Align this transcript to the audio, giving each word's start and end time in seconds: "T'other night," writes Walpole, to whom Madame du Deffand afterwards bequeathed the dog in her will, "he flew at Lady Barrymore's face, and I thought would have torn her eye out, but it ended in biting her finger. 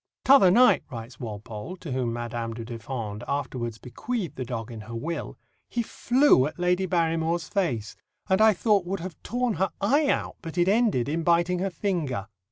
"T'other 0.25 0.49
night," 0.49 0.81
writes 0.89 1.19
Walpole, 1.19 1.77
to 1.77 1.91
whom 1.91 2.11
Madame 2.13 2.55
du 2.55 2.65
Deffand 2.65 3.23
afterwards 3.27 3.77
bequeathed 3.77 4.35
the 4.35 4.43
dog 4.43 4.71
in 4.71 4.81
her 4.81 4.95
will, 4.95 5.37
"he 5.69 5.83
flew 5.83 6.47
at 6.47 6.57
Lady 6.57 6.87
Barrymore's 6.87 7.47
face, 7.49 7.95
and 8.27 8.41
I 8.41 8.51
thought 8.51 8.83
would 8.87 8.99
have 9.01 9.15
torn 9.21 9.57
her 9.61 9.69
eye 9.79 10.07
out, 10.07 10.37
but 10.41 10.57
it 10.57 10.67
ended 10.67 11.07
in 11.07 11.21
biting 11.21 11.59
her 11.59 11.69
finger. 11.69 12.25